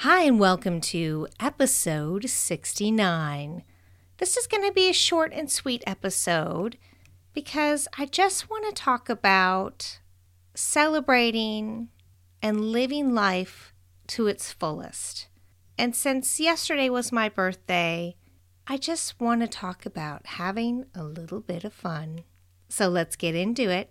Hi, 0.00 0.24
and 0.24 0.38
welcome 0.38 0.82
to 0.82 1.26
episode 1.40 2.28
69. 2.28 3.62
This 4.18 4.36
is 4.36 4.46
going 4.46 4.62
to 4.62 4.72
be 4.72 4.90
a 4.90 4.92
short 4.92 5.32
and 5.32 5.50
sweet 5.50 5.82
episode 5.86 6.76
because 7.32 7.88
I 7.98 8.04
just 8.04 8.50
want 8.50 8.66
to 8.66 8.82
talk 8.82 9.08
about 9.08 10.00
celebrating 10.54 11.88
and 12.42 12.72
living 12.72 13.14
life 13.14 13.72
to 14.08 14.26
its 14.26 14.52
fullest. 14.52 15.28
And 15.78 15.96
since 15.96 16.38
yesterday 16.38 16.90
was 16.90 17.10
my 17.10 17.30
birthday, 17.30 18.16
I 18.66 18.76
just 18.76 19.18
want 19.18 19.40
to 19.40 19.48
talk 19.48 19.86
about 19.86 20.26
having 20.26 20.84
a 20.94 21.04
little 21.04 21.40
bit 21.40 21.64
of 21.64 21.72
fun. 21.72 22.20
So 22.68 22.88
let's 22.88 23.16
get 23.16 23.34
into 23.34 23.70
it. 23.70 23.90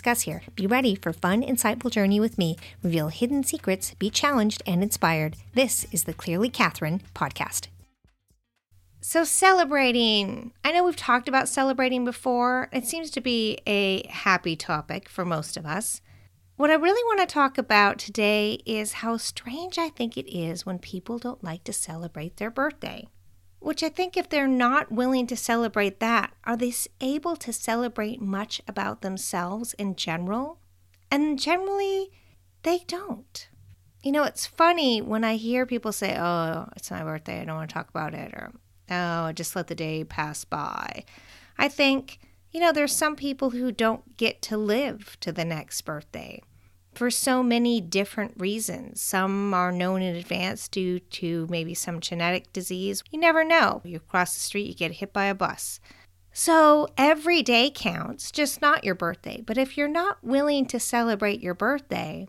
discuss 0.00 0.22
here. 0.22 0.40
Be 0.54 0.66
ready 0.66 0.94
for 0.94 1.12
fun, 1.12 1.42
insightful 1.42 1.90
journey 1.90 2.18
with 2.20 2.38
me. 2.38 2.56
Reveal 2.82 3.08
hidden 3.08 3.44
secrets, 3.44 3.92
be 3.98 4.08
challenged 4.08 4.62
and 4.66 4.82
inspired. 4.82 5.36
This 5.52 5.84
is 5.92 6.04
the 6.04 6.14
Clearly 6.14 6.48
Catherine 6.48 7.02
podcast. 7.14 7.66
So, 9.02 9.24
celebrating. 9.24 10.52
I 10.64 10.72
know 10.72 10.84
we've 10.84 10.96
talked 10.96 11.28
about 11.28 11.50
celebrating 11.50 12.06
before. 12.06 12.70
It 12.72 12.86
seems 12.86 13.10
to 13.10 13.20
be 13.20 13.58
a 13.66 14.06
happy 14.08 14.56
topic 14.56 15.06
for 15.06 15.26
most 15.26 15.58
of 15.58 15.66
us. 15.66 16.00
What 16.56 16.70
I 16.70 16.74
really 16.74 17.04
want 17.04 17.20
to 17.20 17.34
talk 17.34 17.58
about 17.58 17.98
today 17.98 18.62
is 18.64 19.04
how 19.04 19.18
strange 19.18 19.76
I 19.76 19.90
think 19.90 20.16
it 20.16 20.34
is 20.34 20.64
when 20.64 20.78
people 20.78 21.18
don't 21.18 21.44
like 21.44 21.64
to 21.64 21.74
celebrate 21.74 22.38
their 22.38 22.50
birthday. 22.50 23.06
Which 23.60 23.82
I 23.82 23.90
think 23.90 24.16
if 24.16 24.28
they're 24.28 24.48
not 24.48 24.90
willing 24.90 25.26
to 25.28 25.36
celebrate 25.36 26.00
that, 26.00 26.32
are 26.44 26.56
they 26.56 26.72
able 27.00 27.36
to 27.36 27.52
celebrate 27.52 28.20
much 28.20 28.60
about 28.66 29.02
themselves 29.02 29.74
in 29.74 29.96
general? 29.96 30.58
And 31.10 31.38
generally, 31.38 32.10
they 32.62 32.80
don't. 32.86 33.48
You 34.02 34.12
know, 34.12 34.24
it's 34.24 34.46
funny 34.46 35.02
when 35.02 35.24
I 35.24 35.36
hear 35.36 35.66
people 35.66 35.92
say, 35.92 36.16
oh, 36.18 36.68
it's 36.74 36.90
my 36.90 37.02
birthday, 37.02 37.42
I 37.42 37.44
don't 37.44 37.56
want 37.56 37.68
to 37.68 37.74
talk 37.74 37.90
about 37.90 38.14
it, 38.14 38.32
or 38.32 38.50
oh, 38.90 39.32
just 39.32 39.54
let 39.54 39.66
the 39.66 39.74
day 39.74 40.04
pass 40.04 40.44
by. 40.44 41.04
I 41.58 41.68
think, 41.68 42.18
you 42.50 42.60
know, 42.60 42.72
there's 42.72 42.96
some 42.96 43.14
people 43.14 43.50
who 43.50 43.72
don't 43.72 44.16
get 44.16 44.40
to 44.42 44.56
live 44.56 45.18
to 45.20 45.32
the 45.32 45.44
next 45.44 45.82
birthday 45.82 46.42
for 46.94 47.10
so 47.10 47.42
many 47.42 47.80
different 47.80 48.34
reasons. 48.36 49.00
Some 49.00 49.54
are 49.54 49.72
known 49.72 50.02
in 50.02 50.16
advance 50.16 50.68
due 50.68 50.98
to 51.00 51.46
maybe 51.48 51.74
some 51.74 52.00
genetic 52.00 52.52
disease. 52.52 53.02
You 53.10 53.18
never 53.18 53.44
know. 53.44 53.80
You 53.84 54.00
cross 54.00 54.34
the 54.34 54.40
street, 54.40 54.66
you 54.66 54.74
get 54.74 54.92
hit 54.92 55.12
by 55.12 55.26
a 55.26 55.34
bus. 55.34 55.80
So 56.32 56.88
every 56.96 57.42
day 57.42 57.70
counts, 57.74 58.30
just 58.30 58.62
not 58.62 58.84
your 58.84 58.94
birthday. 58.94 59.42
But 59.44 59.58
if 59.58 59.76
you're 59.76 59.88
not 59.88 60.22
willing 60.22 60.66
to 60.66 60.80
celebrate 60.80 61.40
your 61.40 61.54
birthday, 61.54 62.28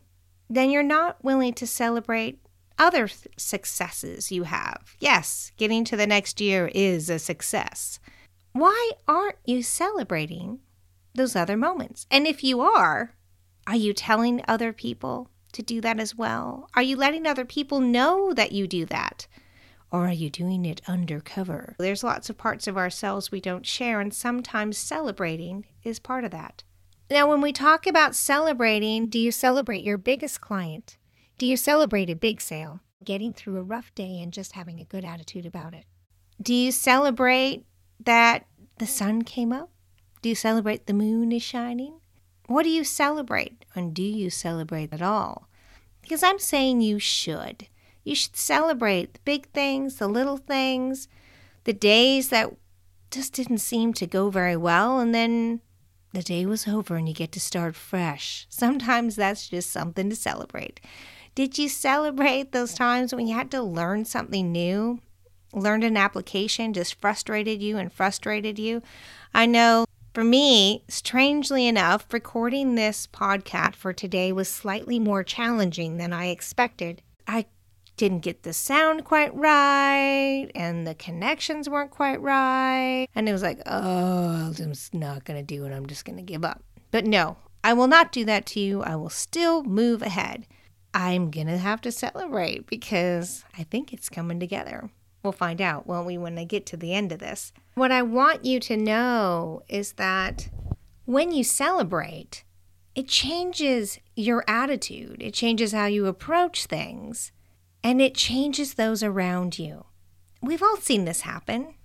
then 0.49 0.69
you're 0.69 0.83
not 0.83 1.23
willing 1.23 1.53
to 1.53 1.67
celebrate 1.67 2.39
other 2.77 3.07
th- 3.07 3.27
successes 3.37 4.31
you 4.31 4.43
have. 4.43 4.95
Yes, 4.99 5.51
getting 5.57 5.85
to 5.85 5.95
the 5.95 6.07
next 6.07 6.41
year 6.41 6.69
is 6.73 7.09
a 7.09 7.19
success. 7.19 7.99
Why 8.53 8.91
aren't 9.07 9.37
you 9.45 9.63
celebrating 9.63 10.59
those 11.13 11.35
other 11.35 11.55
moments? 11.55 12.05
And 12.09 12.25
if 12.25 12.43
you 12.43 12.59
are, 12.61 13.13
are 13.67 13.75
you 13.75 13.93
telling 13.93 14.43
other 14.47 14.73
people 14.73 15.29
to 15.53 15.61
do 15.61 15.81
that 15.81 15.99
as 15.99 16.15
well? 16.15 16.69
Are 16.75 16.81
you 16.81 16.95
letting 16.95 17.27
other 17.27 17.45
people 17.45 17.79
know 17.79 18.33
that 18.33 18.51
you 18.51 18.67
do 18.67 18.85
that? 18.85 19.27
Or 19.91 20.07
are 20.07 20.13
you 20.13 20.29
doing 20.29 20.65
it 20.65 20.81
undercover? 20.87 21.75
There's 21.77 22.03
lots 22.03 22.29
of 22.29 22.37
parts 22.37 22.67
of 22.67 22.77
ourselves 22.77 23.31
we 23.31 23.41
don't 23.41 23.65
share, 23.65 23.99
and 23.99 24.13
sometimes 24.13 24.77
celebrating 24.77 25.65
is 25.83 25.99
part 25.99 26.23
of 26.23 26.31
that. 26.31 26.63
Now, 27.09 27.29
when 27.29 27.41
we 27.41 27.51
talk 27.51 27.85
about 27.85 28.15
celebrating, 28.15 29.07
do 29.07 29.19
you 29.19 29.31
celebrate 29.31 29.83
your 29.83 29.97
biggest 29.97 30.39
client? 30.39 30.97
Do 31.37 31.45
you 31.45 31.57
celebrate 31.57 32.09
a 32.09 32.15
big 32.15 32.39
sale? 32.39 32.79
Getting 33.03 33.33
through 33.33 33.57
a 33.57 33.63
rough 33.63 33.93
day 33.95 34.21
and 34.21 34.31
just 34.31 34.53
having 34.53 34.79
a 34.79 34.85
good 34.85 35.03
attitude 35.03 35.45
about 35.45 35.73
it? 35.73 35.85
Do 36.41 36.53
you 36.53 36.71
celebrate 36.71 37.65
that 37.99 38.45
the 38.77 38.87
sun 38.87 39.23
came 39.23 39.51
up? 39.51 39.69
Do 40.21 40.29
you 40.29 40.35
celebrate 40.35 40.85
the 40.85 40.93
moon 40.93 41.31
is 41.31 41.43
shining? 41.43 42.00
What 42.51 42.63
do 42.63 42.69
you 42.69 42.83
celebrate? 42.83 43.65
And 43.75 43.93
do 43.93 44.03
you 44.03 44.29
celebrate 44.29 44.91
at 44.93 45.01
all? 45.01 45.47
Because 46.01 46.21
I'm 46.21 46.39
saying 46.39 46.81
you 46.81 46.99
should. 46.99 47.67
You 48.03 48.15
should 48.15 48.35
celebrate 48.35 49.13
the 49.13 49.19
big 49.23 49.47
things, 49.51 49.95
the 49.95 50.07
little 50.07 50.37
things, 50.37 51.07
the 51.63 51.73
days 51.73 52.29
that 52.29 52.51
just 53.09 53.33
didn't 53.33 53.59
seem 53.59 53.93
to 53.93 54.07
go 54.07 54.29
very 54.29 54.57
well, 54.57 54.99
and 54.99 55.13
then 55.13 55.61
the 56.13 56.23
day 56.23 56.45
was 56.45 56.67
over 56.67 56.95
and 56.95 57.07
you 57.07 57.13
get 57.13 57.31
to 57.33 57.39
start 57.39 57.75
fresh. 57.75 58.47
Sometimes 58.49 59.15
that's 59.15 59.47
just 59.47 59.71
something 59.71 60.09
to 60.09 60.15
celebrate. 60.15 60.81
Did 61.35 61.57
you 61.57 61.69
celebrate 61.69 62.51
those 62.51 62.73
times 62.73 63.13
when 63.13 63.27
you 63.27 63.35
had 63.35 63.51
to 63.51 63.63
learn 63.63 64.03
something 64.03 64.51
new? 64.51 64.99
Learned 65.53 65.83
an 65.83 65.95
application 65.95 66.73
just 66.73 66.99
frustrated 66.99 67.61
you 67.61 67.77
and 67.77 67.91
frustrated 67.91 68.59
you? 68.59 68.81
I 69.33 69.45
know 69.45 69.85
for 70.13 70.23
me, 70.23 70.83
strangely 70.87 71.67
enough, 71.67 72.05
recording 72.11 72.75
this 72.75 73.07
podcast 73.07 73.75
for 73.75 73.93
today 73.93 74.31
was 74.31 74.49
slightly 74.49 74.99
more 74.99 75.23
challenging 75.23 75.97
than 75.97 76.11
I 76.11 76.27
expected. 76.27 77.01
I 77.27 77.45
didn't 77.95 78.19
get 78.19 78.43
the 78.43 78.51
sound 78.51 79.05
quite 79.05 79.33
right, 79.35 80.49
and 80.53 80.85
the 80.85 80.95
connections 80.95 81.69
weren't 81.69 81.91
quite 81.91 82.21
right. 82.21 83.07
And 83.15 83.29
it 83.29 83.31
was 83.31 83.43
like, 83.43 83.61
oh, 83.65 84.47
I'm 84.47 84.53
just 84.53 84.93
not 84.93 85.23
going 85.23 85.39
to 85.39 85.55
do 85.55 85.65
it. 85.65 85.71
I'm 85.71 85.85
just 85.85 86.03
going 86.03 86.17
to 86.17 86.23
give 86.23 86.43
up. 86.43 86.63
But 86.91 87.05
no, 87.05 87.37
I 87.63 87.73
will 87.73 87.87
not 87.87 88.11
do 88.11 88.25
that 88.25 88.45
to 88.47 88.59
you. 88.59 88.81
I 88.81 88.95
will 88.95 89.09
still 89.09 89.63
move 89.63 90.01
ahead. 90.01 90.45
I'm 90.93 91.31
going 91.31 91.47
to 91.47 91.57
have 91.57 91.79
to 91.81 91.91
celebrate 91.91 92.67
because 92.67 93.45
I 93.57 93.63
think 93.63 93.93
it's 93.93 94.09
coming 94.09 94.39
together. 94.39 94.89
We'll 95.23 95.33
find 95.33 95.61
out, 95.61 95.85
won't 95.85 96.07
we, 96.07 96.17
when 96.17 96.37
I 96.37 96.45
get 96.45 96.65
to 96.67 96.77
the 96.77 96.93
end 96.93 97.11
of 97.11 97.19
this? 97.19 97.53
What 97.75 97.91
I 97.91 98.01
want 98.01 98.43
you 98.43 98.59
to 98.61 98.77
know 98.77 99.61
is 99.67 99.93
that 99.93 100.49
when 101.05 101.31
you 101.31 101.43
celebrate, 101.43 102.43
it 102.95 103.07
changes 103.07 103.99
your 104.15 104.43
attitude, 104.47 105.21
it 105.21 105.33
changes 105.33 105.71
how 105.71 105.85
you 105.85 106.07
approach 106.07 106.65
things, 106.65 107.31
and 107.83 108.01
it 108.01 108.15
changes 108.15 108.73
those 108.73 109.03
around 109.03 109.59
you. 109.59 109.85
We've 110.41 110.63
all 110.63 110.77
seen 110.77 111.05
this 111.05 111.21
happen 111.21 111.75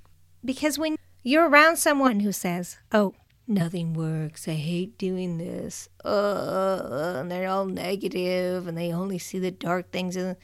because 0.44 0.78
when 0.78 0.96
you're 1.22 1.48
around 1.48 1.76
someone 1.76 2.20
who 2.20 2.32
says, 2.32 2.78
Oh, 2.92 3.14
nothing 3.46 3.92
works, 3.92 4.48
I 4.48 4.52
hate 4.54 4.96
doing 4.96 5.38
this, 5.38 5.88
uh, 6.04 7.16
and 7.18 7.30
they're 7.30 7.48
all 7.48 7.66
negative 7.66 8.66
and 8.66 8.76
they 8.76 8.92
only 8.92 9.18
see 9.18 9.38
the 9.38 9.50
dark 9.50 9.90
things 9.90 10.16
and 10.16 10.36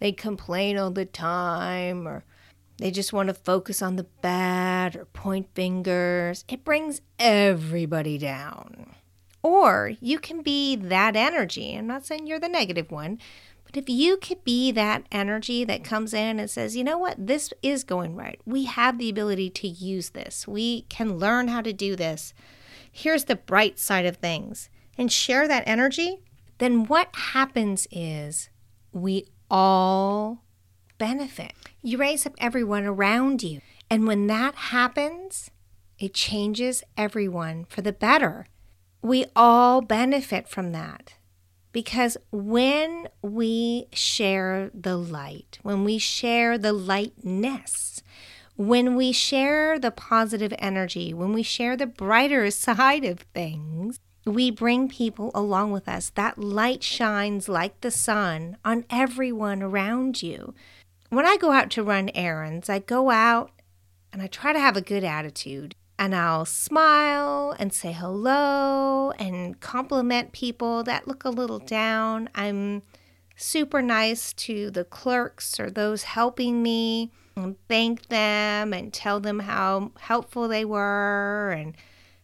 they 0.00 0.12
complain 0.12 0.78
all 0.78 0.90
the 0.90 1.06
time, 1.06 2.06
or 2.06 2.24
they 2.78 2.90
just 2.90 3.12
want 3.12 3.28
to 3.28 3.34
focus 3.34 3.82
on 3.82 3.96
the 3.96 4.06
bad 4.22 4.96
or 4.96 5.04
point 5.06 5.48
fingers. 5.54 6.44
It 6.48 6.64
brings 6.64 7.00
everybody 7.18 8.18
down. 8.18 8.94
Or 9.42 9.92
you 10.00 10.18
can 10.18 10.42
be 10.42 10.76
that 10.76 11.16
energy. 11.16 11.74
I'm 11.74 11.86
not 11.86 12.06
saying 12.06 12.26
you're 12.26 12.40
the 12.40 12.48
negative 12.48 12.90
one, 12.90 13.18
but 13.64 13.76
if 13.76 13.88
you 13.88 14.16
could 14.16 14.44
be 14.44 14.72
that 14.72 15.04
energy 15.12 15.64
that 15.64 15.84
comes 15.84 16.14
in 16.14 16.38
and 16.38 16.48
says, 16.48 16.76
you 16.76 16.84
know 16.84 16.98
what, 16.98 17.14
this 17.18 17.52
is 17.62 17.84
going 17.84 18.16
right. 18.16 18.40
We 18.46 18.64
have 18.64 18.98
the 18.98 19.10
ability 19.10 19.50
to 19.50 19.68
use 19.68 20.10
this. 20.10 20.48
We 20.48 20.82
can 20.82 21.18
learn 21.18 21.48
how 21.48 21.60
to 21.60 21.72
do 21.72 21.94
this. 21.94 22.32
Here's 22.90 23.24
the 23.24 23.36
bright 23.36 23.78
side 23.78 24.06
of 24.06 24.16
things. 24.16 24.70
And 24.96 25.12
share 25.12 25.46
that 25.46 25.64
energy, 25.66 26.18
then 26.58 26.86
what 26.86 27.14
happens 27.14 27.86
is 27.90 28.48
we 28.92 29.26
all 29.50 30.42
benefit. 30.98 31.52
You 31.82 31.98
raise 31.98 32.26
up 32.26 32.34
everyone 32.38 32.84
around 32.84 33.42
you. 33.42 33.60
And 33.90 34.06
when 34.06 34.26
that 34.26 34.54
happens, 34.54 35.50
it 35.98 36.14
changes 36.14 36.82
everyone 36.96 37.64
for 37.68 37.80
the 37.80 37.92
better. 37.92 38.46
We 39.02 39.26
all 39.34 39.80
benefit 39.80 40.48
from 40.48 40.72
that. 40.72 41.14
Because 41.72 42.16
when 42.30 43.08
we 43.22 43.86
share 43.92 44.70
the 44.74 44.96
light, 44.96 45.58
when 45.62 45.84
we 45.84 45.98
share 45.98 46.58
the 46.58 46.72
lightness, 46.72 48.02
when 48.56 48.96
we 48.96 49.12
share 49.12 49.78
the 49.78 49.92
positive 49.92 50.52
energy, 50.58 51.14
when 51.14 51.32
we 51.32 51.42
share 51.42 51.76
the 51.76 51.86
brighter 51.86 52.50
side 52.50 53.04
of 53.04 53.20
things, 53.34 54.00
we 54.24 54.50
bring 54.50 54.88
people 54.88 55.30
along 55.34 55.72
with 55.72 55.88
us. 55.88 56.10
That 56.10 56.38
light 56.38 56.82
shines 56.82 57.48
like 57.48 57.80
the 57.80 57.90
sun 57.90 58.56
on 58.64 58.84
everyone 58.90 59.62
around 59.62 60.22
you. 60.22 60.54
When 61.10 61.26
I 61.26 61.38
go 61.38 61.52
out 61.52 61.70
to 61.70 61.82
run 61.82 62.10
errands, 62.14 62.68
I 62.68 62.80
go 62.80 63.10
out 63.10 63.50
and 64.12 64.20
I 64.20 64.26
try 64.26 64.52
to 64.52 64.60
have 64.60 64.76
a 64.76 64.82
good 64.82 65.04
attitude. 65.04 65.74
And 65.98 66.14
I'll 66.14 66.44
smile 66.44 67.56
and 67.58 67.72
say 67.72 67.92
hello 67.92 69.10
and 69.18 69.58
compliment 69.58 70.32
people 70.32 70.84
that 70.84 71.08
look 71.08 71.24
a 71.24 71.30
little 71.30 71.58
down. 71.58 72.28
I'm 72.34 72.82
super 73.36 73.82
nice 73.82 74.32
to 74.34 74.70
the 74.70 74.84
clerks 74.84 75.58
or 75.58 75.70
those 75.70 76.04
helping 76.04 76.62
me 76.62 77.10
and 77.34 77.56
thank 77.68 78.08
them 78.08 78.72
and 78.72 78.92
tell 78.92 79.18
them 79.18 79.40
how 79.40 79.92
helpful 79.98 80.46
they 80.46 80.64
were 80.64 81.50
and 81.56 81.76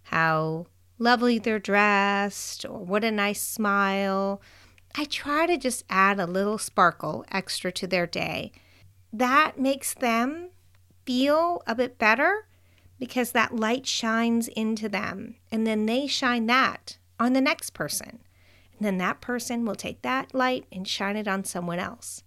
how 0.04 0.66
lovely 0.98 1.38
they're 1.38 1.58
dressed 1.58 2.64
or 2.64 2.78
what 2.78 3.02
a 3.02 3.10
nice 3.10 3.42
smile. 3.42 4.40
I 4.94 5.04
try 5.04 5.46
to 5.46 5.56
just 5.56 5.84
add 5.90 6.20
a 6.20 6.26
little 6.26 6.58
sparkle 6.58 7.24
extra 7.32 7.72
to 7.72 7.86
their 7.86 8.06
day. 8.06 8.52
That 9.14 9.60
makes 9.60 9.94
them 9.94 10.48
feel 11.06 11.62
a 11.68 11.76
bit 11.76 11.98
better 11.98 12.48
because 12.98 13.30
that 13.30 13.54
light 13.54 13.86
shines 13.86 14.48
into 14.48 14.88
them 14.88 15.36
and 15.52 15.64
then 15.64 15.86
they 15.86 16.08
shine 16.08 16.46
that 16.46 16.98
on 17.20 17.32
the 17.32 17.40
next 17.40 17.70
person. 17.70 18.18
And 18.76 18.84
then 18.84 18.98
that 18.98 19.20
person 19.20 19.64
will 19.64 19.76
take 19.76 20.02
that 20.02 20.34
light 20.34 20.64
and 20.72 20.86
shine 20.86 21.16
it 21.16 21.28
on 21.28 21.44
someone 21.44 21.78
else. 21.78 22.24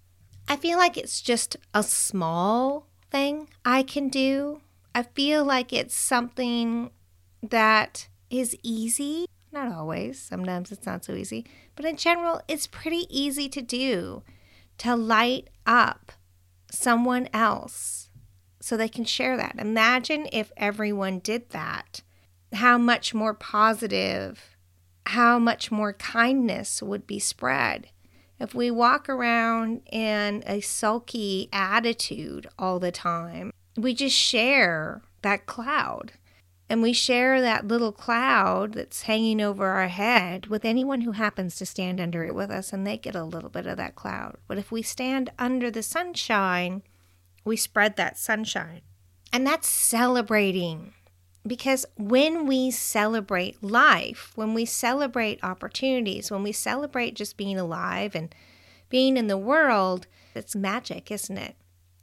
I 0.48 0.56
feel 0.56 0.78
like 0.78 0.96
it's 0.96 1.22
just 1.22 1.58
a 1.74 1.84
small 1.84 2.88
thing 3.12 3.50
I 3.66 3.84
can 3.84 4.08
do. 4.08 4.62
I 4.96 5.04
feel 5.04 5.44
like 5.44 5.74
it's 5.74 5.94
something 5.94 6.92
that 7.44 8.08
is 8.30 8.56
easy. 8.64 9.26
Not 9.52 9.74
always, 9.74 10.22
sometimes 10.22 10.72
it's 10.72 10.86
not 10.86 11.04
so 11.04 11.16
easy, 11.16 11.46
but 11.76 11.84
in 11.84 11.98
general, 11.98 12.40
it's 12.48 12.66
pretty 12.66 13.08
easy 13.10 13.50
to 13.50 13.62
do 13.62 14.24
to 14.78 14.96
light 14.96 15.50
up 15.66 16.14
someone 16.72 17.30
else 17.34 18.10
so 18.60 18.76
they 18.76 18.90
can 18.90 19.06
share 19.06 19.38
that. 19.38 19.56
Imagine 19.58 20.28
if 20.32 20.52
everyone 20.58 21.20
did 21.20 21.50
that, 21.52 22.02
how 22.54 22.78
much 22.78 23.14
more 23.14 23.34
positive, 23.34 24.58
how 25.06 25.40
much 25.40 25.72
more 25.72 25.94
kindness 25.94 26.82
would 26.82 27.08
be 27.08 27.20
spread. 27.20 27.88
If 28.40 28.54
we 28.54 28.70
walk 28.70 29.10
around 29.10 29.82
in 29.92 30.44
a 30.46 30.62
sulky 30.62 31.50
attitude 31.52 32.48
all 32.60 32.80
the 32.80 32.92
time, 32.92 33.52
we 33.76 33.94
just 33.94 34.16
share 34.16 35.02
that 35.22 35.46
cloud 35.46 36.14
and 36.70 36.82
we 36.82 36.92
share 36.92 37.40
that 37.42 37.68
little 37.68 37.92
cloud 37.92 38.74
that's 38.74 39.04
hanging 39.04 39.42
over 39.42 39.68
our 39.68 39.88
head 39.88 40.48
with 40.48 40.66
anyone 40.66 41.02
who 41.02 41.14
happens 41.14 41.56
to 41.56 41.66
stand 41.66 42.00
under 42.00 42.26
it 42.26 42.36
with 42.36 42.52
us, 42.52 42.74
and 42.74 42.86
they 42.86 42.98
get 42.98 43.16
a 43.16 43.24
little 43.24 43.50
bit 43.50 43.66
of 43.66 43.78
that 43.78 43.96
cloud. 43.96 44.38
But 44.48 44.58
if 44.58 44.72
we 44.72 44.82
stand 44.82 45.32
under 45.40 45.72
the 45.72 45.84
sunshine, 45.84 46.84
we 47.46 47.56
spread 47.56 47.96
that 47.96 48.18
sunshine. 48.18 48.82
And 49.32 49.48
that's 49.48 49.68
celebrating. 49.68 50.94
Because 51.46 51.86
when 51.96 52.46
we 52.46 52.72
celebrate 52.72 53.64
life, 53.64 54.34
when 54.36 54.54
we 54.54 54.66
celebrate 54.66 55.42
opportunities, 55.42 56.30
when 56.30 56.44
we 56.44 56.52
celebrate 56.52 57.16
just 57.16 57.38
being 57.38 57.58
alive 57.58 58.16
and 58.16 58.36
being 58.90 59.16
in 59.16 59.28
the 59.28 59.38
world, 59.38 60.08
it's 60.36 60.56
magic, 60.56 61.10
isn't 61.10 61.38
it? 61.38 61.56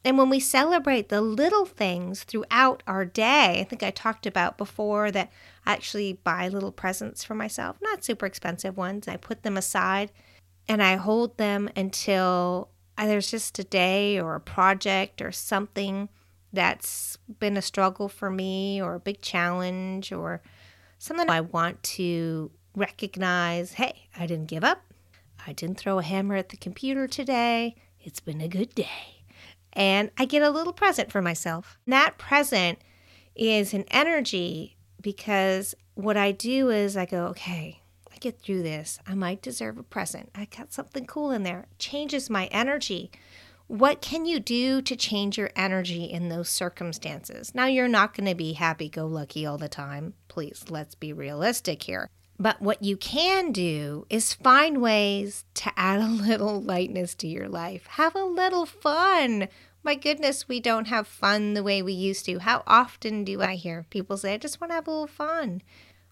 And 0.05 0.19
when 0.19 0.29
we 0.29 0.39
celebrate 0.39 1.09
the 1.09 1.23
little 1.23 1.65
things 1.65 2.25
throughout 2.25 2.83
our 2.87 3.07
day, 3.07 3.61
I 3.61 3.65
think 3.65 3.83
I 3.83 3.91
talked 3.91 4.27
about 4.27 4.59
before 4.59 5.11
that 5.11 5.31
I 5.65 5.73
actually 5.73 6.21
buy 6.25 6.49
little 6.49 6.73
presents 6.73 7.25
for 7.25 7.35
myself, 7.35 7.79
not 7.81 8.05
super 8.05 8.27
expensive 8.27 8.77
ones. 8.77 9.09
I 9.09 9.17
put 9.17 9.43
them 9.43 9.57
aside 9.57 10.13
and 10.69 10.83
I 10.83 10.97
hold 10.97 11.39
them 11.39 11.71
until 11.75 12.69
there's 12.99 13.31
just 13.31 13.59
a 13.59 13.65
day 13.65 14.21
or 14.21 14.35
a 14.35 14.41
project 14.41 15.23
or 15.23 15.33
something 15.33 16.11
that's 16.53 17.17
been 17.41 17.57
a 17.57 17.63
struggle 17.63 18.09
for 18.09 18.31
me 18.31 18.81
or 18.83 18.95
a 18.95 19.01
big 19.01 19.23
challenge 19.23 20.13
or 20.13 20.43
something 20.99 21.31
I 21.31 21.41
want 21.41 21.83
to 21.83 22.51
recognize 22.77 23.73
hey, 23.73 24.09
I 24.19 24.27
didn't 24.27 24.47
give 24.49 24.65
up. 24.65 24.83
I 25.47 25.55
didn't 25.55 25.79
throw 25.79 25.99
a 25.99 26.03
hammer 26.03 26.37
at 26.37 26.51
the 26.51 26.57
computer 26.59 27.09
today. 27.09 27.75
It's 28.01 28.21
been 28.21 28.43
a 28.43 28.49
good 28.49 28.75
day 28.75 29.14
and 29.75 30.11
I 30.17 30.25
get 30.25 30.43
a 30.43 30.51
little 30.51 30.73
present 30.73 31.11
for 31.11 31.23
myself. 31.23 31.79
That 31.87 32.19
present 32.19 32.79
is 33.35 33.75
an 33.75 33.85
energy 33.91 34.77
because 35.01 35.75
what 35.95 36.17
I 36.17 36.33
do 36.33 36.71
is 36.71 36.97
I 36.97 37.07
go, 37.07 37.27
okay, 37.27 37.81
I 38.13 38.17
get 38.19 38.41
through 38.41 38.63
this. 38.63 38.99
I 39.07 39.15
might 39.15 39.43
deserve 39.43 39.79
a 39.79 39.83
present. 39.83 40.31
I 40.35 40.47
got 40.47 40.73
something 40.73 41.07
cool 41.07 41.31
in 41.31 41.43
there. 41.43 41.67
Changes 41.79 42.31
my 42.31 42.47
energy. 42.47 43.11
What 43.67 44.03
can 44.03 44.27
you 44.27 44.41
do 44.41 44.83
to 44.83 44.95
change 44.95 45.39
your 45.39 45.51
energy 45.57 46.05
in 46.05 46.29
those 46.29 46.49
circumstances? 46.51 47.55
Now, 47.55 47.67
you're 47.67 47.89
not 47.89 48.15
going 48.15 48.29
to 48.29 48.35
be 48.35 48.53
happy 48.53 48.89
go 48.89 49.07
lucky 49.07 49.47
all 49.47 49.57
the 49.57 49.69
time. 49.69 50.15
Please, 50.29 50.67
let's 50.69 50.95
be 50.95 51.13
realistic 51.13 51.83
here. 51.83 52.11
But 52.39 52.61
what 52.61 52.83
you 52.83 52.97
can 52.97 53.53
do 53.53 54.07
is 54.11 54.35
find 54.35 54.83
ways 54.83 55.45
to 55.55 55.73
add 55.77 56.01
a 56.01 56.07
little 56.07 56.61
lightness 56.61 57.15
to 57.17 57.29
your 57.29 57.49
life. 57.49 57.87
Have 57.91 58.15
a 58.17 58.25
little 58.25 58.67
fun. 58.67 59.49
My 59.83 59.95
goodness, 59.95 60.49
we 60.49 60.61
don't 60.61 60.89
have 60.89 61.07
fun 61.07 61.55
the 61.55 61.63
way 61.63 61.83
we 61.83 61.93
used 61.93 62.25
to. 62.27 62.41
How 62.41 62.63
often 62.67 63.23
do 63.23 63.43
I 63.43 63.55
hear 63.55 63.87
people 63.91 64.17
say, 64.17 64.35
I 64.35 64.39
just 64.39 64.61
want 64.61 64.71
to 64.71 64.75
have 64.75 64.89
a 64.89 64.91
little 64.91 65.07
fun? 65.07 65.63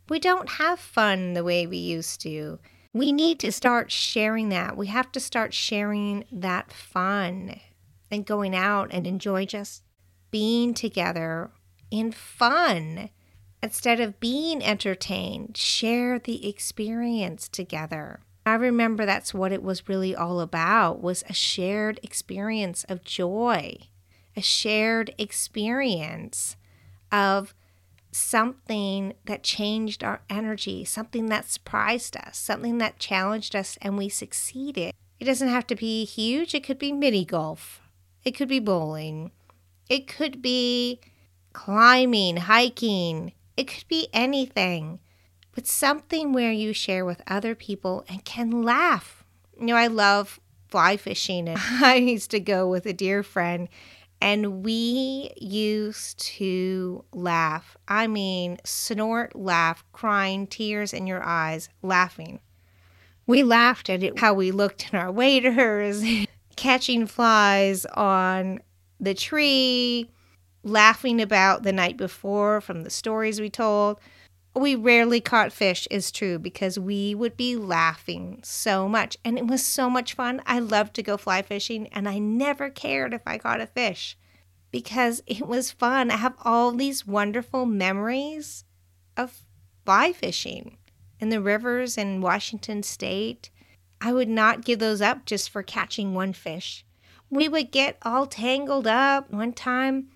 We 0.09 0.19
don't 0.19 0.49
have 0.51 0.79
fun 0.79 1.33
the 1.33 1.45
way 1.45 1.67
we 1.67 1.79
used 1.79 2.21
to. 2.21 2.59
We 2.93 3.13
need 3.13 3.41
to 3.41 3.51
start 3.51 3.91
sharing 3.91 4.51
that. 4.51 4.77
We 4.77 4.89
have 4.89 5.11
to 5.13 5.21
start 5.21 5.55
sharing 5.55 6.25
that 6.31 6.71
fun 6.71 7.59
and 8.11 8.27
going 8.27 8.55
out 8.55 8.89
and 8.93 9.07
enjoy 9.07 9.47
just 9.47 9.83
being 10.31 10.75
together 10.75 11.51
in 11.91 12.13
fun 12.13 13.11
Instead 13.63 14.01
of 14.01 14.19
being 14.19 14.63
entertained, 14.63 15.57
share 15.57 16.19
the 16.19 16.49
experience 16.49 17.49
together. 17.49 18.21
I 18.45 18.55
remember 18.55 19.07
that's 19.07 19.33
what 19.33 19.53
it 19.53 19.63
was 19.63 19.89
really 19.89 20.17
all 20.17 20.41
about 20.41 21.01
was 21.01 21.23
a 21.29 21.33
shared 21.33 22.01
experience 22.03 22.85
of 22.89 23.05
joy, 23.05 23.77
a 24.37 24.43
shared 24.43 25.15
experience 25.17 26.57
of 27.13 27.55
something 28.11 29.15
that 29.27 29.45
changed 29.45 30.03
our 30.03 30.23
energy, 30.29 30.85
something 30.85 31.27
that 31.27 31.49
surprised 31.49 32.17
us, 32.17 32.37
something 32.37 32.79
that 32.79 32.99
challenged 32.99 33.55
us 33.55 33.79
and 33.81 33.97
we 33.97 34.09
succeeded. 34.09 34.93
It 35.21 35.25
doesn't 35.25 35.49
have 35.49 35.69
to 35.69 35.77
be 35.77 36.05
huge, 36.05 36.53
it 36.53 36.65
could 36.65 36.79
be 36.81 36.91
mini 36.91 37.25
golf. 37.25 37.81
It 38.25 38.33
could 38.33 38.49
be 38.49 38.59
bowling. 38.59 39.31
It 39.89 40.09
could 40.09 40.43
be 40.43 41.01
climbing, 41.53 42.39
hiking, 42.39 43.33
it 43.63 43.69
could 43.69 43.87
be 43.87 44.09
anything, 44.13 44.99
but 45.55 45.69
something 45.69 46.33
where 46.33 46.51
you 46.51 46.73
share 46.73 47.05
with 47.05 47.23
other 47.29 47.55
people 47.55 48.05
and 48.09 48.25
can 48.25 48.63
laugh. 48.63 49.25
You 49.57 49.67
know, 49.67 49.77
I 49.77 49.87
love 49.87 50.41
fly 50.69 50.97
fishing, 50.97 51.49
and 51.49 51.61
I 51.81 51.95
used 51.95 52.33
to 52.33 52.41
go 52.41 52.69
with 52.69 52.87
a 52.87 52.93
dear 52.93 53.23
friend, 53.23 53.69
and 54.21 54.65
we 54.65 55.31
used 55.41 56.19
to 56.39 57.05
laugh. 57.13 57.77
I 57.87 58.09
mean, 58.09 58.59
snort, 58.65 59.37
laugh, 59.37 59.85
crying, 59.93 60.49
tears 60.49 60.93
in 60.93 61.07
your 61.07 61.23
eyes, 61.23 61.69
laughing. 61.83 62.41
We 63.29 63.45
laughed 63.45 63.89
at 63.89 64.03
it, 64.03 64.19
how 64.19 64.35
we 64.35 64.51
looked 64.51 64.93
in 64.93 64.99
our 64.99 65.13
waders, 65.23 66.03
catching 66.57 67.07
flies 67.07 67.87
on 67.87 68.59
the 68.99 69.15
tree, 69.15 70.11
laughing 70.63 71.21
about 71.21 71.63
the 71.63 71.73
night 71.73 71.97
before 71.97 72.61
from 72.61 72.83
the 72.83 72.91
stories 72.91 73.41
we 73.41 73.51
told. 73.51 73.99
We 74.55 74.75
rarely 74.75 75.21
caught 75.21 75.53
fish, 75.53 75.89
is 75.91 76.13
true, 76.13 76.39
because 76.39 76.79
we 76.79 77.15
would 77.15 77.37
be 77.37 77.57
laughing 77.57 78.41
so 78.43 78.87
much. 78.87 79.17
And 79.25 79.39
it 79.39 79.47
was 79.47 79.65
so 79.65 79.89
much 79.89 80.15
fun. 80.15 80.43
I 80.47 80.59
loved 80.59 80.95
to 80.95 81.03
go 81.03 81.17
fly 81.17 81.43
fishing, 81.43 81.89
and 81.89 82.09
I 82.09 82.19
never 82.19 82.69
cared 82.69 83.15
if 83.15 83.23
I 83.27 83.39
caught 83.39 83.63
a 83.63 83.67
fish 83.67 84.17
because 84.73 85.23
it 85.27 85.47
was 85.47 85.71
fun. 85.71 86.11
I 86.11 86.17
have 86.17 86.35
all 86.43 86.73
these 86.73 87.07
wonderful 87.07 87.67
memories 87.67 88.65
of 89.17 89.45
fly 89.85 90.13
fishing 90.13 90.79
in 91.21 91.29
the 91.29 91.41
rivers 91.41 91.97
in 91.97 92.21
Washington 92.21 92.83
state. 92.83 93.51
I 94.01 94.13
would 94.13 94.29
not 94.29 94.65
give 94.65 94.81
those 94.81 95.01
up 95.01 95.25
just 95.27 95.51
for 95.51 95.63
catching 95.63 96.15
one 96.15 96.33
fish. 96.33 96.85
We 97.31 97.49
would 97.49 97.71
get 97.71 97.99
all 98.03 98.27
tangled 98.27 98.87
up. 98.87 99.31
One 99.31 99.53
time, 99.53 100.09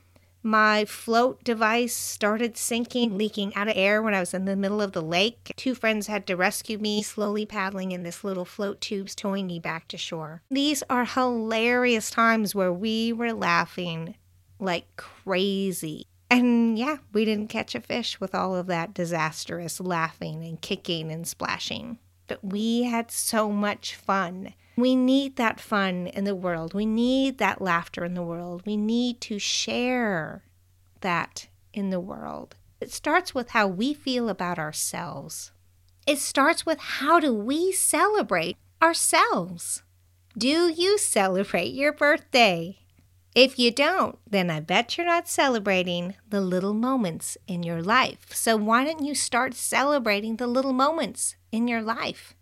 my 0.46 0.84
float 0.84 1.42
device 1.42 1.92
started 1.92 2.56
sinking, 2.56 3.18
leaking 3.18 3.54
out 3.56 3.66
of 3.66 3.76
air 3.76 4.00
when 4.00 4.14
I 4.14 4.20
was 4.20 4.32
in 4.32 4.44
the 4.44 4.54
middle 4.54 4.80
of 4.80 4.92
the 4.92 5.02
lake. 5.02 5.52
Two 5.56 5.74
friends 5.74 6.06
had 6.06 6.24
to 6.28 6.36
rescue 6.36 6.78
me, 6.78 7.02
slowly 7.02 7.44
paddling 7.44 7.90
in 7.90 8.04
this 8.04 8.22
little 8.22 8.44
float 8.44 8.80
tubes, 8.80 9.16
towing 9.16 9.48
me 9.48 9.58
back 9.58 9.88
to 9.88 9.98
shore. 9.98 10.42
These 10.48 10.84
are 10.88 11.04
hilarious 11.04 12.10
times 12.10 12.54
where 12.54 12.72
we 12.72 13.12
were 13.12 13.32
laughing 13.32 14.14
like 14.60 14.86
crazy. 14.96 16.06
And 16.30 16.78
yeah, 16.78 16.98
we 17.12 17.24
didn't 17.24 17.48
catch 17.48 17.74
a 17.74 17.80
fish 17.80 18.20
with 18.20 18.34
all 18.34 18.54
of 18.54 18.68
that 18.68 18.94
disastrous 18.94 19.80
laughing 19.80 20.44
and 20.44 20.60
kicking 20.60 21.10
and 21.10 21.26
splashing. 21.26 21.98
But 22.26 22.44
we 22.44 22.84
had 22.84 23.10
so 23.10 23.50
much 23.50 23.94
fun. 23.94 24.54
We 24.76 24.94
need 24.94 25.36
that 25.36 25.60
fun 25.60 26.06
in 26.08 26.24
the 26.24 26.34
world. 26.34 26.74
We 26.74 26.86
need 26.86 27.38
that 27.38 27.62
laughter 27.62 28.04
in 28.04 28.14
the 28.14 28.22
world. 28.22 28.62
We 28.66 28.76
need 28.76 29.20
to 29.22 29.38
share 29.38 30.44
that 31.00 31.48
in 31.72 31.90
the 31.90 32.00
world. 32.00 32.56
It 32.80 32.92
starts 32.92 33.34
with 33.34 33.50
how 33.50 33.68
we 33.68 33.94
feel 33.94 34.28
about 34.28 34.58
ourselves. 34.58 35.52
It 36.06 36.18
starts 36.18 36.66
with 36.66 36.78
how 36.78 37.20
do 37.20 37.32
we 37.32 37.72
celebrate 37.72 38.56
ourselves? 38.82 39.82
Do 40.36 40.68
you 40.68 40.98
celebrate 40.98 41.72
your 41.72 41.92
birthday? 41.92 42.78
If 43.36 43.58
you 43.58 43.70
don't, 43.70 44.18
then 44.26 44.48
I 44.48 44.60
bet 44.60 44.96
you're 44.96 45.04
not 45.04 45.28
celebrating 45.28 46.14
the 46.26 46.40
little 46.40 46.72
moments 46.72 47.36
in 47.46 47.62
your 47.62 47.82
life. 47.82 48.34
So 48.34 48.56
why 48.56 48.86
don't 48.86 49.04
you 49.04 49.14
start 49.14 49.52
celebrating 49.52 50.36
the 50.36 50.46
little 50.46 50.72
moments 50.72 51.36
in 51.52 51.68
your 51.68 51.82
life? 51.82 52.34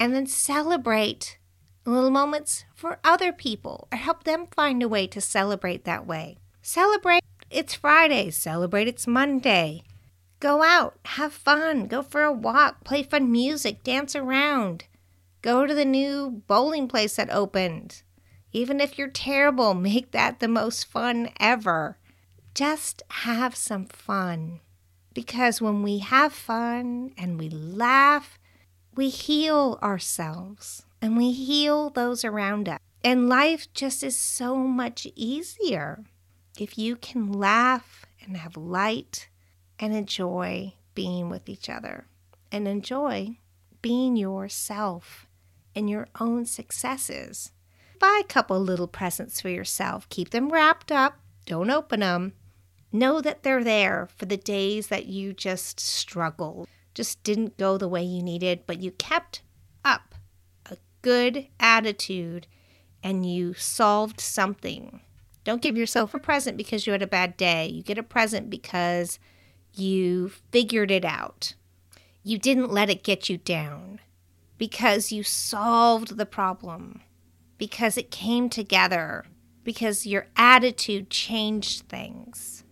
And 0.00 0.12
then 0.12 0.26
celebrate 0.26 1.38
little 1.86 2.10
moments 2.10 2.64
for 2.74 2.98
other 3.04 3.32
people 3.32 3.86
or 3.92 3.98
help 3.98 4.24
them 4.24 4.48
find 4.56 4.82
a 4.82 4.88
way 4.88 5.06
to 5.06 5.20
celebrate 5.20 5.84
that 5.84 6.04
way. 6.04 6.38
Celebrate 6.62 7.22
it's 7.48 7.74
Friday, 7.74 8.30
celebrate 8.32 8.88
it's 8.88 9.06
Monday. 9.06 9.84
Go 10.40 10.64
out, 10.64 10.98
have 11.04 11.32
fun, 11.32 11.86
go 11.86 12.02
for 12.02 12.24
a 12.24 12.32
walk, 12.32 12.82
play 12.82 13.04
fun 13.04 13.30
music, 13.30 13.84
dance 13.84 14.16
around. 14.16 14.86
Go 15.42 15.64
to 15.64 15.74
the 15.74 15.84
new 15.84 16.42
bowling 16.48 16.88
place 16.88 17.14
that 17.14 17.30
opened. 17.30 18.02
Even 18.52 18.80
if 18.80 18.98
you're 18.98 19.08
terrible, 19.08 19.74
make 19.90 20.10
that 20.12 20.40
the 20.40 20.48
most 20.48 20.84
fun 20.84 21.30
ever. 21.38 21.98
Just 22.54 23.02
have 23.08 23.54
some 23.54 23.86
fun. 23.86 24.60
Because 25.12 25.60
when 25.60 25.82
we 25.82 25.98
have 25.98 26.32
fun 26.32 27.12
and 27.18 27.38
we 27.38 27.48
laugh, 27.48 28.38
we 28.94 29.08
heal 29.08 29.78
ourselves 29.82 30.84
and 31.02 31.16
we 31.16 31.32
heal 31.32 31.90
those 31.90 32.24
around 32.24 32.68
us. 32.68 32.78
And 33.02 33.28
life 33.28 33.72
just 33.72 34.02
is 34.02 34.16
so 34.16 34.56
much 34.56 35.06
easier 35.16 36.04
if 36.58 36.76
you 36.76 36.96
can 36.96 37.32
laugh 37.32 38.04
and 38.22 38.36
have 38.36 38.56
light 38.56 39.28
and 39.78 39.94
enjoy 39.94 40.74
being 40.94 41.30
with 41.30 41.48
each 41.48 41.70
other 41.70 42.06
and 42.52 42.68
enjoy 42.68 43.38
being 43.80 44.16
yourself 44.16 45.26
and 45.74 45.88
your 45.88 46.08
own 46.20 46.44
successes. 46.44 47.52
Buy 48.00 48.22
a 48.24 48.26
couple 48.26 48.58
little 48.58 48.88
presents 48.88 49.42
for 49.42 49.50
yourself. 49.50 50.08
Keep 50.08 50.30
them 50.30 50.50
wrapped 50.50 50.90
up. 50.90 51.20
Don't 51.44 51.70
open 51.70 52.00
them. 52.00 52.32
Know 52.90 53.20
that 53.20 53.42
they're 53.42 53.62
there 53.62 54.08
for 54.16 54.24
the 54.24 54.38
days 54.38 54.86
that 54.86 55.04
you 55.04 55.34
just 55.34 55.78
struggled, 55.78 56.66
just 56.94 57.22
didn't 57.22 57.58
go 57.58 57.76
the 57.76 57.88
way 57.88 58.02
you 58.02 58.22
needed, 58.22 58.62
but 58.66 58.80
you 58.80 58.90
kept 58.92 59.42
up 59.84 60.14
a 60.64 60.78
good 61.02 61.46
attitude 61.60 62.46
and 63.02 63.30
you 63.30 63.52
solved 63.52 64.18
something. 64.18 65.02
Don't 65.44 65.62
give 65.62 65.76
yourself 65.76 66.14
a 66.14 66.18
present 66.18 66.56
because 66.56 66.86
you 66.86 66.92
had 66.92 67.02
a 67.02 67.06
bad 67.06 67.36
day. 67.36 67.66
You 67.66 67.82
get 67.82 67.98
a 67.98 68.02
present 68.02 68.48
because 68.48 69.18
you 69.74 70.32
figured 70.50 70.90
it 70.90 71.04
out. 71.04 71.54
You 72.22 72.38
didn't 72.38 72.72
let 72.72 72.88
it 72.88 73.04
get 73.04 73.28
you 73.28 73.36
down 73.36 74.00
because 74.56 75.12
you 75.12 75.22
solved 75.22 76.16
the 76.16 76.26
problem 76.26 77.02
because 77.60 77.98
it 77.98 78.10
came 78.10 78.48
together, 78.48 79.26
because 79.64 80.06
your 80.06 80.26
attitude 80.34 81.10
changed 81.10 81.86
things. 81.90 82.64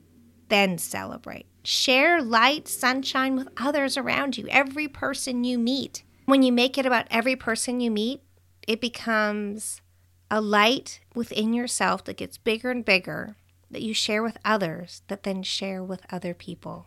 Then 0.48 0.78
celebrate. 0.78 1.44
Share 1.62 2.22
light, 2.22 2.66
sunshine 2.66 3.36
with 3.36 3.48
others 3.58 3.98
around 3.98 4.38
you, 4.38 4.48
every 4.48 4.88
person 4.88 5.44
you 5.44 5.58
meet. 5.58 6.04
When 6.24 6.42
you 6.42 6.52
make 6.52 6.78
it 6.78 6.86
about 6.86 7.06
every 7.10 7.36
person 7.36 7.80
you 7.80 7.90
meet, 7.90 8.22
it 8.66 8.80
becomes 8.80 9.82
a 10.30 10.40
light 10.40 11.00
within 11.14 11.52
yourself 11.52 12.04
that 12.04 12.16
gets 12.16 12.38
bigger 12.38 12.70
and 12.70 12.82
bigger 12.82 13.36
that 13.70 13.82
you 13.82 13.92
share 13.92 14.22
with 14.22 14.38
others, 14.42 15.02
that 15.08 15.22
then 15.22 15.42
share 15.42 15.84
with 15.84 16.00
other 16.10 16.32
people. 16.32 16.86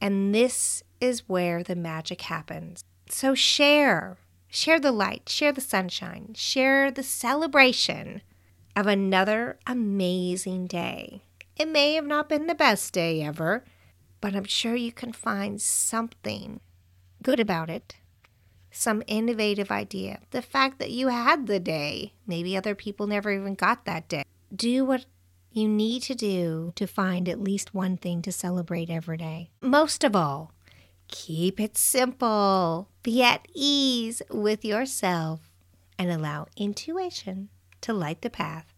And 0.00 0.34
this 0.34 0.82
is 1.00 1.28
where 1.28 1.62
the 1.62 1.76
magic 1.76 2.22
happens. 2.22 2.82
So 3.08 3.36
share, 3.36 4.18
Share 4.56 4.80
the 4.80 4.90
light, 4.90 5.28
share 5.28 5.52
the 5.52 5.60
sunshine, 5.60 6.32
share 6.34 6.90
the 6.90 7.02
celebration 7.02 8.22
of 8.74 8.86
another 8.86 9.58
amazing 9.66 10.66
day. 10.66 11.20
It 11.56 11.68
may 11.68 11.92
have 11.92 12.06
not 12.06 12.30
been 12.30 12.46
the 12.46 12.54
best 12.54 12.94
day 12.94 13.20
ever, 13.20 13.66
but 14.22 14.34
I'm 14.34 14.46
sure 14.46 14.74
you 14.74 14.92
can 14.92 15.12
find 15.12 15.60
something 15.60 16.60
good 17.22 17.38
about 17.38 17.68
it. 17.68 17.96
Some 18.70 19.02
innovative 19.06 19.70
idea. 19.70 20.20
The 20.30 20.40
fact 20.40 20.78
that 20.78 20.90
you 20.90 21.08
had 21.08 21.48
the 21.48 21.60
day. 21.60 22.14
Maybe 22.26 22.56
other 22.56 22.74
people 22.74 23.06
never 23.06 23.30
even 23.30 23.56
got 23.56 23.84
that 23.84 24.08
day. 24.08 24.24
Do 24.54 24.86
what 24.86 25.04
you 25.52 25.68
need 25.68 26.02
to 26.04 26.14
do 26.14 26.72
to 26.76 26.86
find 26.86 27.28
at 27.28 27.44
least 27.44 27.74
one 27.74 27.98
thing 27.98 28.22
to 28.22 28.32
celebrate 28.32 28.88
every 28.88 29.18
day. 29.18 29.50
Most 29.60 30.02
of 30.02 30.16
all, 30.16 30.54
Keep 31.08 31.60
it 31.60 31.76
simple. 31.78 32.88
Be 33.02 33.22
at 33.22 33.46
ease 33.54 34.22
with 34.30 34.64
yourself 34.64 35.52
and 35.98 36.10
allow 36.10 36.46
intuition 36.56 37.48
to 37.82 37.92
light 37.92 38.22
the 38.22 38.30
path. 38.30 38.74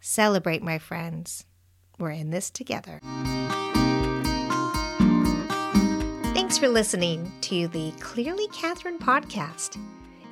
Celebrate, 0.00 0.62
my 0.62 0.78
friends. 0.78 1.44
We're 1.98 2.10
in 2.10 2.30
this 2.30 2.50
together. 2.50 3.00
Thanks 6.34 6.58
for 6.58 6.68
listening 6.68 7.32
to 7.42 7.68
the 7.68 7.92
Clearly 8.00 8.48
Catherine 8.48 8.98
podcast. 8.98 9.78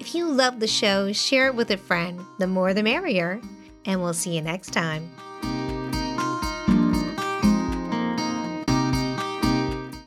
If 0.01 0.15
you 0.15 0.27
love 0.27 0.61
the 0.61 0.67
show, 0.67 1.13
share 1.13 1.47
it 1.47 1.55
with 1.55 1.71
a 1.71 1.77
friend. 1.77 2.21
The 2.39 2.47
more 2.47 2.75
the 2.75 2.83
merrier. 2.83 3.41
And 3.85 4.03
we'll 4.03 4.15
see 4.15 4.35
you 4.35 4.43
next 4.43 4.71
time. 4.71 5.11